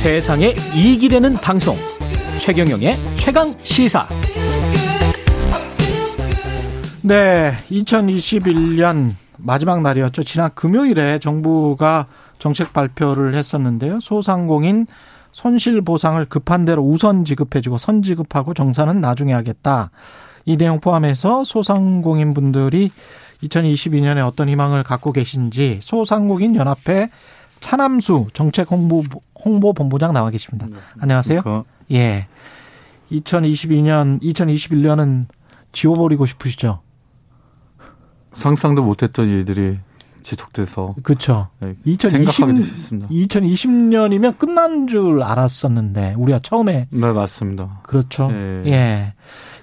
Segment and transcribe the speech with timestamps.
[0.00, 1.76] 세상에 이익이 되는 방송
[2.38, 4.08] 최경영의 최강 시사
[7.02, 10.22] 네, 2021년 마지막 날이었죠.
[10.22, 12.06] 지난 금요일에 정부가
[12.38, 14.00] 정책 발표를 했었는데요.
[14.00, 14.86] 소상공인
[15.32, 19.90] 손실 보상을 급한 대로 우선 지급해주고 선 지급하고 정산은 나중에 하겠다.
[20.46, 22.90] 이 내용 포함해서 소상공인 분들이
[23.42, 27.10] 2022년에 어떤 희망을 갖고 계신지 소상공인 연합회
[27.60, 29.04] 차남수 정책 홍보
[29.44, 30.66] 홍보 본부장 나와 계십니다.
[30.98, 31.42] 안녕하세요.
[31.42, 32.26] 그러니까 예.
[33.12, 35.26] 2022년 2021년은
[35.72, 36.80] 지워버리고 싶으시죠?
[38.32, 39.78] 상상도 못했던 일들이
[40.22, 41.48] 지속돼서 그렇죠.
[41.60, 43.08] 네, 2020, 생각하게 됐습니다.
[43.08, 47.80] 2020년이면 끝난 줄 알았었는데 우리가 처음에 네 맞습니다.
[47.82, 48.28] 그렇죠.
[48.30, 48.62] 예.
[48.66, 49.14] 예.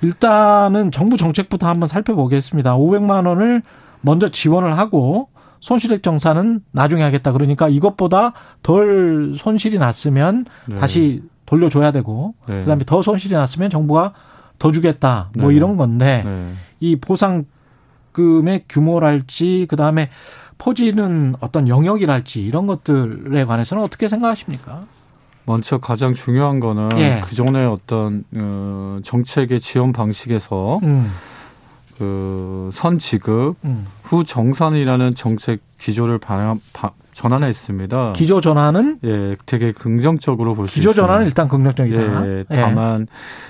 [0.02, 2.78] 일단은 정부 정책부터 한번 살펴보겠습니다.
[2.78, 3.62] 500만 원을
[4.02, 5.30] 먼저 지원을 하고
[5.60, 7.32] 손실액 정산은 나중에 하겠다.
[7.32, 10.78] 그러니까 이것보다 덜 손실이 났으면 네.
[10.78, 12.62] 다시 돌려줘야 되고 네.
[12.62, 14.14] 그다음에 더 손실이 났으면 정부가
[14.60, 15.30] 더 주겠다.
[15.36, 15.56] 뭐 네.
[15.56, 16.54] 이런 건데 네.
[16.80, 20.10] 이 보상금의 규모랄지 그다음에
[20.58, 24.86] 포지는 어떤 영역이랄지 이런 것들에 관해서는 어떻게 생각하십니까?
[25.46, 27.22] 먼저 가장 중요한 거는 예.
[27.26, 31.10] 그 전에 어떤 어, 정책의 지원 방식에서 음,
[31.98, 33.88] 그 선지급 음.
[34.04, 38.14] 후 정산이라는 정책 기조를 반영, 바- 전환했습니다.
[38.14, 41.02] 기조 전환은 예, 되게 긍정적으로 볼수 기조 있습니다.
[41.08, 42.28] 전환은 일단 긍정적이다.
[42.28, 43.08] 예, 다만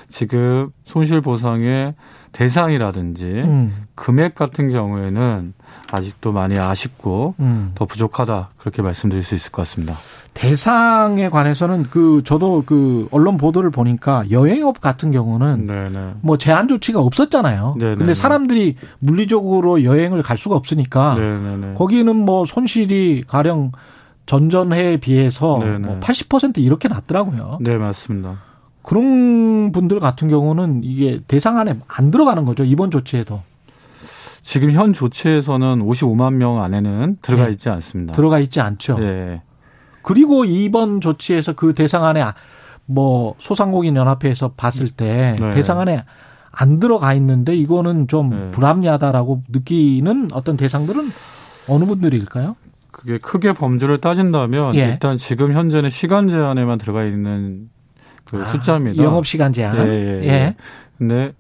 [0.08, 1.94] 지금 손실 보상의
[2.38, 5.54] 대상이라든지 음, 금액 같은 경우에는
[5.92, 7.72] 아직도 많이 아쉽고 음.
[7.74, 9.96] 더 부족하다 그렇게 말씀드릴 수 있을 것 같습니다.
[10.36, 16.14] 대상에 관해서는 그 저도 그 언론 보도를 보니까 여행업 같은 경우는 네네.
[16.22, 17.74] 뭐 제한 조치가 없었잖아요.
[17.80, 17.96] 네네네.
[17.98, 21.74] 근데 사람들이 물리적으로 여행을 갈 수가 없으니까 네네네.
[21.74, 23.72] 거기는 뭐 손실이 가령
[24.28, 26.00] 전전해에 비해서 네네.
[26.02, 27.58] 뭐80% 이렇게 났더라고요.
[27.62, 28.38] 네 맞습니다.
[28.88, 32.64] 그런 분들 같은 경우는 이게 대상 안에 안 들어가는 거죠.
[32.64, 33.42] 이번 조치에도
[34.42, 37.52] 지금 현 조치에서는 55만 명 안에는 들어가 예.
[37.52, 38.14] 있지 않습니다.
[38.14, 38.98] 들어가 있지 않죠.
[39.02, 39.42] 예.
[40.04, 42.24] 그리고 이번 조치에서 그 대상 안에
[42.86, 45.52] 뭐 소상공인 연합회에서 봤을 때 네.
[45.52, 46.06] 대상 안에
[46.50, 48.52] 안 들어가 있는데 이거는 좀 네.
[48.52, 51.12] 불합리하다라고 느끼는 어떤 대상들은
[51.68, 52.56] 어느 분들일까요?
[52.92, 54.92] 그게 크게 범주를 따진다면 예.
[54.92, 57.68] 일단 지금 현재는 시간 제한에만 들어가 있는
[58.30, 59.04] 그 숫자입니다.
[59.04, 59.78] 영업 시간 제한.
[59.78, 60.56] 예, 예, 예.
[60.98, 61.34] 근데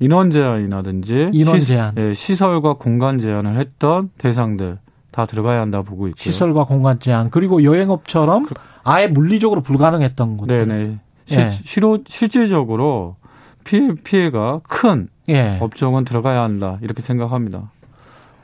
[0.00, 1.94] 인원 제한이라든지 인원 시- 제한.
[1.98, 4.78] 예, 시설과 공간 제한을 했던 대상들
[5.10, 6.20] 다 들어가야 한다 보고 있고요.
[6.22, 8.46] 시설과 공간 제한 그리고 여행업처럼
[8.84, 10.58] 아예 물리적으로 불가능했던 곳들.
[10.66, 10.98] 네네.
[11.26, 11.50] 실, 예.
[11.50, 13.16] 실로, 실질적으로
[13.64, 15.58] 피해, 피해가 큰 예.
[15.60, 16.78] 업종은 들어가야 한다.
[16.80, 17.70] 이렇게 생각합니다.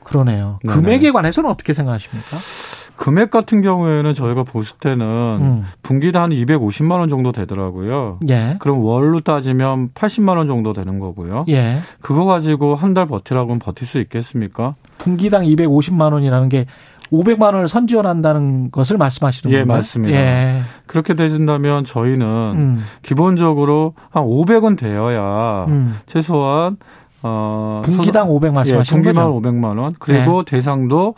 [0.03, 0.59] 그러네요.
[0.63, 0.75] 네네.
[0.75, 2.37] 금액에 관해서는 어떻게 생각하십니까?
[2.95, 5.65] 금액 같은 경우에는 저희가 봤을 때는 음.
[5.83, 8.19] 분기당 한 250만 원 정도 되더라고요.
[8.29, 8.55] 예.
[8.59, 11.45] 그럼 월로 따지면 80만 원 정도 되는 거고요.
[11.49, 11.79] 예.
[12.01, 14.75] 그거 가지고 한 달 버티라고는 버틸 수 있겠습니까?
[14.97, 16.65] 분기당 250만 원이라는 게
[17.11, 19.77] 500만 원을 선지원한다는 것을 말씀하시는 예, 건가요?
[19.77, 20.17] 맞습니다.
[20.17, 20.61] 예.
[20.87, 22.83] 그렇게 되진다면 저희는 음.
[23.01, 25.97] 기본적으로 한 500은 되어야 음.
[26.05, 26.77] 최소한
[27.21, 29.41] 어 분기당 500 예, 말씀하시는 분기만 거죠?
[29.41, 29.49] 네.
[29.59, 29.95] 500만 원.
[29.99, 31.15] 그리고 대상도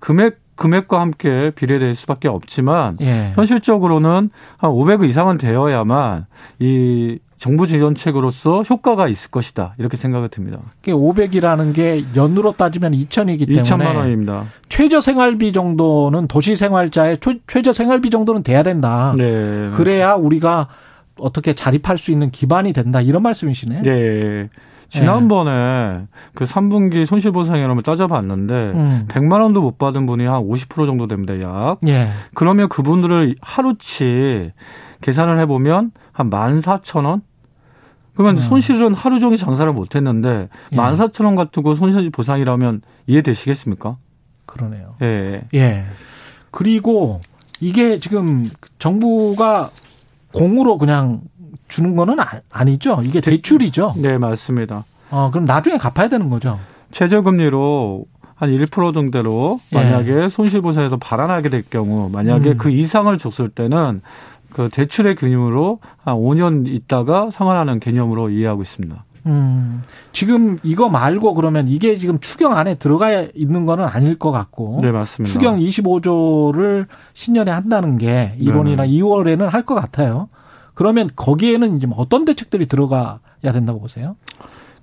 [0.00, 3.32] 금액 금액과 함께 비례될 수밖에 없지만 예.
[3.36, 6.26] 현실적으로는 한 500 이상은 되어야만
[6.58, 9.74] 이 정부 지원책으로서 효과가 있을 것이다.
[9.78, 10.58] 이렇게 생각이 듭니다.
[10.82, 14.46] 500이라는 게 연으로 따지면 2천이기 때문에 2천만 원입니다.
[14.68, 19.14] 최저 생활비 정도는 도시 생활자의 초- 최저 생활비 정도는 돼야 된다.
[19.16, 19.68] 네.
[19.74, 20.66] 그래야 우리가
[21.20, 23.00] 어떻게 자립할 수 있는 기반이 된다.
[23.00, 23.82] 이런 말씀이시네.
[23.82, 24.48] 네.
[24.88, 29.04] 지난번에 그 3분기 손실보상이라면 따져봤는데 음.
[29.08, 31.34] 100만 원도 못 받은 분이 한 50% 정도 됩니다.
[31.42, 31.78] 약.
[31.86, 32.08] 예.
[32.34, 34.52] 그러면 그분들을 하루치
[35.00, 37.20] 계산을 해보면 한 14,000원?
[38.14, 38.40] 그러면 음.
[38.40, 40.76] 손실은 하루 종일 장사를 못 했는데 예.
[40.76, 43.96] 14,000원 가지고 손실 보상이라면 이해되시겠습니까?
[44.46, 44.96] 그러네요.
[45.02, 45.42] 예.
[45.54, 45.84] 예.
[46.50, 47.20] 그리고
[47.60, 48.48] 이게 지금
[48.78, 49.70] 정부가
[50.32, 51.20] 공으로 그냥
[51.68, 53.02] 주는 거는 아- 아니죠.
[53.04, 53.94] 이게 대출이죠.
[54.02, 54.84] 네, 맞습니다.
[55.10, 56.58] 어, 그럼 나중에 갚아야 되는 거죠.
[56.90, 58.04] 최저금리로
[58.34, 59.76] 한 1% 정도로 예.
[59.76, 62.56] 만약에 손실보상에서 발환하게 될 경우 만약에 음.
[62.56, 64.00] 그 이상을 줬을 때는
[64.52, 69.04] 그 대출의 개념으로 한 5년 있다가 상환하는 개념으로 이해하고 있습니다.
[69.26, 69.82] 음,
[70.12, 74.78] 지금 이거 말고 그러면 이게 지금 추경 안에 들어가 있는 거는 아닐 것 같고.
[74.80, 75.32] 네, 맞습니다.
[75.32, 78.88] 추경 25조를 신년에 한다는 게 1월이나 네네.
[78.88, 80.28] 2월에는 할 것 같아요.
[80.78, 83.18] 그러면 거기에는 이제 뭐 어떤 대책들이 들어가야
[83.52, 84.14] 된다고 보세요?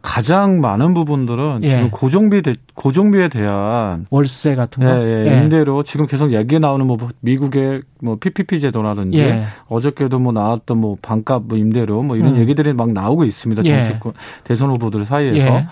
[0.02, 1.70] 가장 많은 부분들은 예.
[1.70, 5.08] 지금 고정비 대, 고정비에 대한 월세 같은 예, 거.
[5.08, 9.46] 예, 임대료 지금 계속 얘기 나오는 뭐 미국의 뭐 PPP 제도라든지 예.
[9.70, 12.42] 어저께도 뭐 나왔던 뭐 반값 뭐 임대료 뭐 이런 음.
[12.42, 13.64] 얘기들이 막 나오고 있습니다.
[13.64, 13.84] 예.
[13.86, 14.12] 정치권
[14.44, 15.68] 대선 후보들 사이에서 예.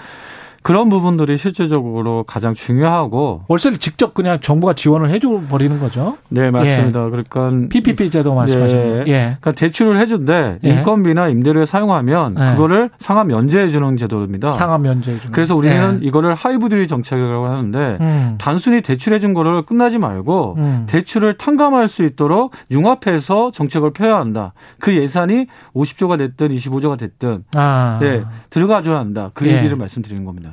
[0.63, 6.18] 그런 부분들이 실제적으로 가장 중요하고 월세를 직접 그냥 정부가 지원을 해줘 버리는 거죠.
[6.30, 7.10] 네 맞습니다.
[7.10, 8.98] 그러니까 PPP 제도 말씀하시는 거.
[9.07, 9.12] 예.
[9.12, 9.19] 예.
[9.39, 10.69] 그러니까 대출을 해준데 예.
[10.69, 12.51] 인건비나 임대료에 사용하면 예.
[12.54, 14.51] 그거를 상환 면제해 주는 제도입니다.
[14.51, 15.31] 상하 면제 중.
[15.31, 18.36] 그래서 우리는 이거를 하이브리드 정책이라고 하는데 음.
[18.39, 20.86] 단순히 대출해 준 거를 끝나지 말고 음.
[20.88, 24.54] 대출을 탕감할 수 있도록 융합해서 정책을 펴야 한다.
[24.80, 27.98] 그 예산이 50조가 됐든 25조가 됐든 아.
[28.01, 29.31] 네, 들어가줘야 한다.
[29.33, 29.57] 그 예.
[29.57, 30.52] 얘기를 말씀드리는 겁니다.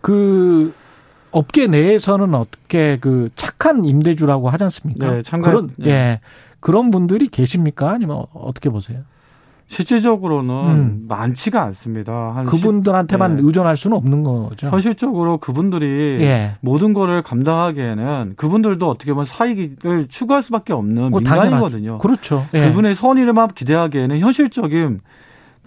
[0.00, 0.72] 그
[1.30, 5.10] 업계 내에서는 어떻게 그 착한 임대주라고 하지 않습니까?
[5.10, 5.88] 네, 참가- 그런 네.
[5.90, 6.20] 예.
[6.60, 7.90] 그런 분들이 계십니까?
[7.90, 9.00] 아니면 어떻게 보세요?
[9.68, 11.04] 실질적으로는 음.
[11.08, 12.32] 많지가 않습니다.
[12.34, 13.42] 한 그분들한테만 네.
[13.44, 14.68] 의존할 수는 없는 거죠.
[14.68, 16.52] 현실적으로 그분들이 예.
[16.60, 21.98] 모든 거를 감당하기에는 그분들도 어떻게 보면 사익을 추구할 수밖에 없는 뭐 민간이거든요.
[21.98, 22.46] 그렇죠.
[22.54, 22.68] 예.
[22.68, 25.00] 그분의 선의를만 기대하기에는 현실적인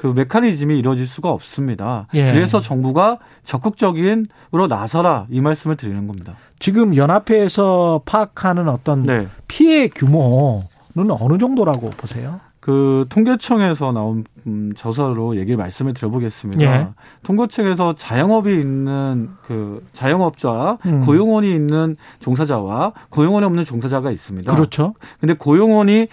[0.01, 2.07] 그 메커니즘이 이루어질 수가 없습니다.
[2.15, 2.33] 예.
[2.33, 6.33] 그래서 정부가 적극적인으로 나서라 이 말씀을 드리는 겁니다.
[6.57, 9.27] 지금 연합회에서 파악하는 어떤 네.
[9.47, 12.39] 피해 규모는 어느 정도라고 보세요?
[12.59, 16.63] 그 통계청에서 나온 음, 저서로 얘기를 말씀을 드려보겠습니다.
[16.63, 16.87] 예.
[17.21, 21.05] 통계청에서 자영업이 있는 그 자영업자, 음.
[21.05, 24.51] 고용원이 있는 종사자와 고용원이 없는 종사자가 있습니다.
[24.51, 24.95] 그렇죠.
[25.19, 26.07] 근데 고용원이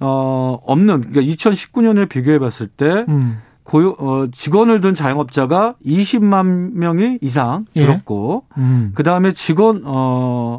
[0.00, 3.38] 어 없는 그러니까 2019년을 비교해 봤을 때 음.
[3.62, 7.80] 고용 어 직원을 둔 자영업자가 20만 명이 이상 예.
[7.82, 8.92] 줄었고 음.
[8.94, 10.58] 그 다음에 직원 어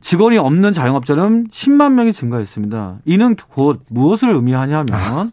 [0.00, 2.98] 직원이 없는 자영업자는 10만 명이 증가했습니다.
[3.04, 5.30] 이는 곧 무엇을 의미하냐면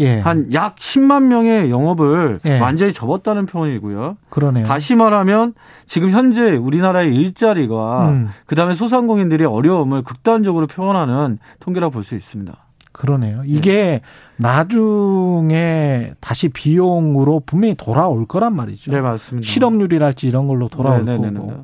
[0.00, 0.18] 예.
[0.18, 2.58] 한약 10만 명의 영업을 예.
[2.58, 4.16] 완전히 접었다는 표현이고요.
[4.28, 4.66] 그러네요.
[4.66, 5.54] 다시 말하면
[5.86, 8.28] 지금 현재 우리나라의 일자리가 음.
[8.46, 12.54] 그다음에 소상공인들의 어려움을 극단적으로 표현하는 통계라고 볼수 있습니다.
[12.92, 13.42] 그러네요.
[13.44, 14.02] 이게
[14.36, 18.92] 나중에 다시 비용으로 분명히 돌아올 거란 말이죠.
[18.92, 19.46] 네, 맞습니다.
[19.46, 21.56] 실업률이랄지 이런 걸로 돌아올 네, 네, 네, 거고 네.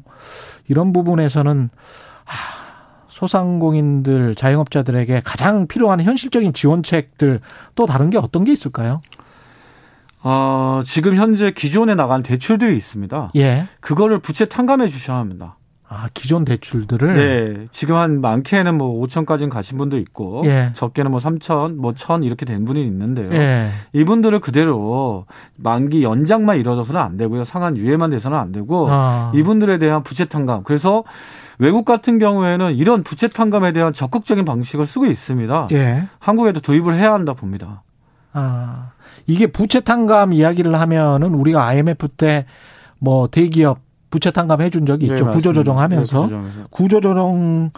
[0.69, 2.20] 이런 부분에서는 아,
[3.21, 7.41] 소상공인들 자영업자들에게 가장 필요한 현실적인 지원책들
[7.75, 9.03] 또 다른 게 어떤 게 있을까요?
[10.23, 13.33] 어, 지금 현재 기존에 나간 대출들이 있습니다.
[13.37, 13.67] 예.
[13.81, 15.57] 그거를 부채 탕감해 주셔야 합니다.
[15.93, 17.67] 아 기존 대출들을 네.
[17.73, 20.71] 지금 한 많게는 뭐 5천까지는 가신 분도 있고 예.
[20.73, 23.33] 적게는 뭐 3천, 뭐 1천 이렇게 된 분이 있는데요.
[23.33, 23.71] 예.
[23.93, 25.27] 이분들을 그대로
[25.57, 27.43] 만기 연장만 이루어져서는 안 되고요.
[27.43, 29.33] 상한 유예만 돼서는 안 되고 아.
[29.35, 30.63] 이분들에 대한 부채 탕감.
[30.63, 31.03] 그래서
[31.61, 35.69] 외국 같은 경우에는 이런 부채 탕감에 대한 적극적인 방식을 쓰고 있습니다.
[35.73, 36.09] 예.
[36.19, 37.83] 한국에도 도입을 해야 한다 봅니다.
[38.33, 38.91] 아
[39.27, 42.47] 이게 부채 탕감 이야기를 하면은 우리가 IMF 때
[43.01, 43.81] 뭐 대기업
[44.11, 45.15] 부채 탕감 해준 적이 있죠.
[45.15, 45.37] 네, 맞습니다.
[45.37, 46.69] 구조 조정하면서 네, 구조조정하면서.
[46.71, 47.71] 구조 조정을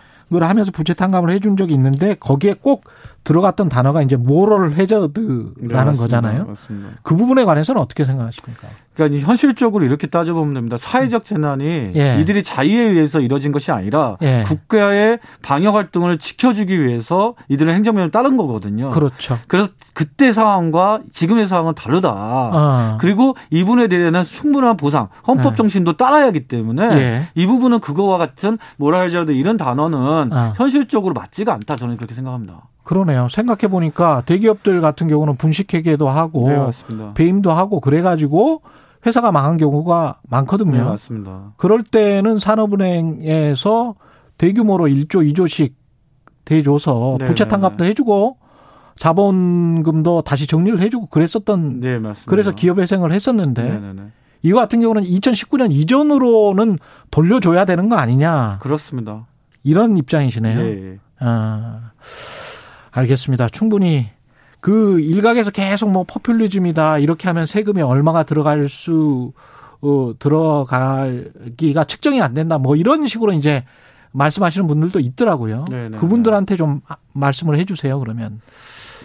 [0.49, 2.85] 하면서 부채 탕감을 해준 적이 있는데 거기에 꼭
[3.25, 6.03] 들어갔던 단어가 이제 모럴 해저드라는 네, 맞습니다.
[6.03, 6.47] 거잖아요.
[6.47, 6.89] 맞습니다.
[7.03, 8.69] 그 부분에 관해서는 어떻게 생각하십니까?
[8.95, 10.77] 그러니까 현실적으로 이렇게 따져보면 됩니다.
[10.77, 12.21] 사회적 재난이 예.
[12.21, 14.43] 이들이 자의에 의해서 이뤄진 것이 아니라 예.
[14.47, 18.91] 국가의 방역 활동을 지켜주기 위해서 이들의 행정명을 따른 거거든요.
[18.91, 19.39] 그렇죠.
[19.47, 22.11] 그래서 그때 상황과 지금의 상황은 다르다.
[22.13, 22.99] 아.
[23.01, 27.23] 그리고 이분에 대한 충분한 보상, 헌법 정신도 따라야 하기 때문에 예.
[27.35, 30.55] 이 부분은 그거와 같은 모랄자드 이런 단어는 아.
[30.57, 31.77] 현실적으로 맞지가 않다.
[31.77, 32.69] 저는 그렇게 생각합니다.
[32.83, 33.29] 그러네요.
[33.29, 37.15] 생각해 보니까 대기업들 같은 경우는 분식회계도 하고 네, 맞습니다.
[37.15, 38.63] 배임도 하고 그래가지고
[39.07, 40.73] 회사가 망한 경우가 많거든요.
[40.73, 41.53] 네, 맞습니다.
[41.57, 43.95] 그럴 때는 산업은행에서
[44.39, 45.75] 대규모로 1조, 2조씩
[46.45, 48.39] 대줘서 네, 부채 네, 탕감도 해주고
[48.97, 52.31] 자본금도 다시 정리를 해주고 그랬었던 네, 맞습니다.
[52.31, 54.03] 그래서 기업 회생을 했었는데 네, 네, 네.
[54.43, 56.79] 이거 같은 경우는 2019년 이전으로는
[57.11, 59.27] 돌려줘야 되는 거 아니냐 그렇습니다.
[59.63, 60.61] 이런 입장이시네요.
[60.61, 60.99] 예, 예.
[61.21, 61.93] 아,
[62.93, 63.49] 알겠습니다.
[63.49, 64.11] 충분히
[64.61, 69.33] 그 일각에서 계속 뭐 포퓰리즘이다 이렇게 하면 세금이 얼마가 들어갈 수
[69.81, 73.65] 어, 들어가기가 측정이 안 된다 뭐 이런 식으로 이제
[74.13, 75.65] 말씀하시는 분들도 있더라고요.
[75.69, 75.97] 네네.
[75.97, 77.99] 그분들한테 좀 아, 말씀을 해주세요.
[77.99, 78.41] 그러면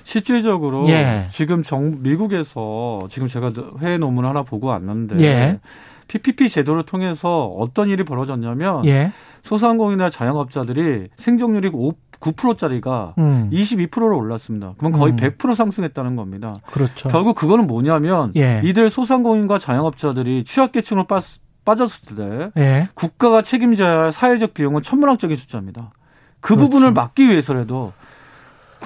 [0.03, 1.27] 실질적으로 예.
[1.29, 3.51] 지금 정 미국에서 지금 제가
[3.81, 5.59] 회의 논문 하나 보고 왔는데 예.
[6.07, 9.11] PPP 제도를 통해서 어떤 일이 벌어졌냐면 예,
[9.43, 14.73] 소상공인이나 자영업자들이 생존율이 5, 9%짜리가 음, 22%로 올랐습니다.
[14.77, 15.17] 그럼 거의 음.
[15.17, 16.53] 100% 상승했다는 겁니다.
[16.71, 17.09] 그렇죠.
[17.09, 18.61] 결국 그거는 뭐냐면 예.
[18.63, 21.19] 이들 소상공인과 자영업자들이 취약계층으로 빠,
[21.65, 25.91] 빠졌을 때 예, 국가가 책임져야 할 사회적 비용은 천문학적인 숫자입니다.
[26.39, 26.65] 그 그렇죠.
[26.65, 27.93] 부분을 막기 위해서라도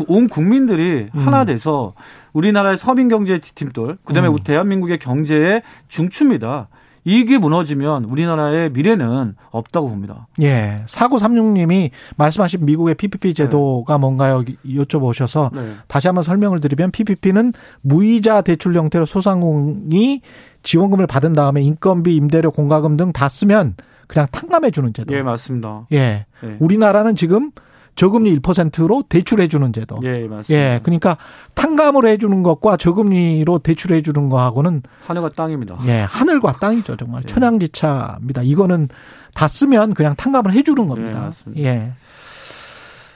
[0.08, 1.28] 온 국민들이 음.
[1.28, 1.94] 하나 돼서
[2.34, 4.38] 우리나라의 서민 경제 팀돌, 그다음에 음.
[4.44, 6.70] 대한민국의 경제의 중추입니다.
[7.04, 10.28] 이게 무너지면 우리나라의 미래는 없다고 봅니다.
[10.42, 10.84] 예.
[10.88, 14.00] 4936님이 말씀하신 미국의 PPP 제도가 네.
[14.00, 14.44] 뭔가요?
[14.66, 15.76] 여쭤보셔서 네.
[15.88, 17.54] 다시 한번 설명을 드리면 PPP는
[17.84, 20.22] 무이자 대출 형태로 소상공이
[20.64, 23.76] 지원금을 받은 다음에 인건비, 임대료, 공과금 등 다 쓰면
[24.08, 25.16] 그냥 탕감해 주는 제도.
[25.16, 25.88] 예, 맞습니다.
[25.94, 26.26] 예.
[26.44, 26.58] 예.
[26.60, 27.52] 우리나라는 지금
[27.96, 30.00] 저금리 1%로 대출해 주는 제도.
[30.04, 30.46] 예, 맞습니다.
[30.50, 31.18] 예, 그러니까
[31.56, 35.78] 탕감을 해 주는 것과 저금리로 대출해 주는 거하고는 하늘과 땅입니다.
[35.88, 37.24] 예, 하늘과 땅이죠, 정말.
[37.24, 37.28] 예.
[37.28, 38.42] 천양지차입니다.
[38.44, 38.90] 이거는
[39.34, 41.32] 다 쓰면 그냥 탕감을 해 주는 겁니다.
[41.58, 41.92] 예, 예.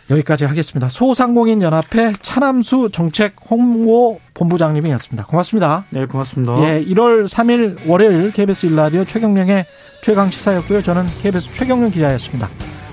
[0.10, 0.88] 여기까지 하겠습니다.
[0.88, 5.26] 소상공인 연합회 차남수 정책 홍보 본부장님이었습니다.
[5.26, 5.86] 고맙습니다.
[5.90, 6.54] 네, 고맙습니다.
[6.64, 9.66] 예, 1월 3일 월요일 KBS 일라디오 최경령의
[10.04, 10.84] 최강 시사였고요.
[10.84, 12.50] 저는 KBS 최경령 기자였습니다.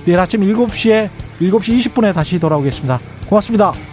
[0.07, 1.11] 내일 아침 7시에
[1.51, 3.01] 7시 20분에 다시 돌아오겠습니다.
[3.29, 3.92] 고맙습니다.